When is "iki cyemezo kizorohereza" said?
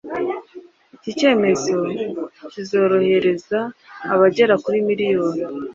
0.97-3.59